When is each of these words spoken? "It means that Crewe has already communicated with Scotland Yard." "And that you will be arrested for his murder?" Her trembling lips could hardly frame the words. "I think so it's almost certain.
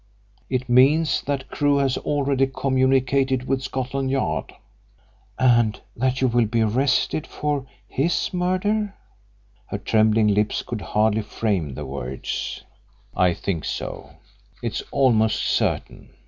"It 0.49 0.67
means 0.67 1.21
that 1.27 1.47
Crewe 1.49 1.77
has 1.77 1.95
already 1.95 2.47
communicated 2.47 3.47
with 3.47 3.61
Scotland 3.61 4.09
Yard." 4.09 4.51
"And 5.37 5.79
that 5.95 6.21
you 6.21 6.27
will 6.27 6.47
be 6.47 6.61
arrested 6.63 7.27
for 7.27 7.67
his 7.87 8.33
murder?" 8.33 8.95
Her 9.67 9.77
trembling 9.77 10.29
lips 10.33 10.63
could 10.63 10.81
hardly 10.81 11.21
frame 11.21 11.75
the 11.75 11.85
words. 11.85 12.63
"I 13.15 13.35
think 13.35 13.63
so 13.63 14.15
it's 14.63 14.81
almost 14.91 15.43
certain. 15.43 16.09